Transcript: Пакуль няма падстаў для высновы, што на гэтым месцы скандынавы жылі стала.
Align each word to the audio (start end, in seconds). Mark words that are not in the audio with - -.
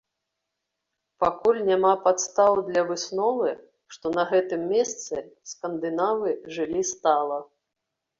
Пакуль 1.23 1.57
няма 1.67 1.91
падстаў 2.07 2.53
для 2.69 2.81
высновы, 2.91 3.51
што 3.97 4.05
на 4.15 4.23
гэтым 4.31 4.61
месцы 4.71 5.15
скандынавы 5.51 6.29
жылі 6.57 6.81
стала. 6.95 7.39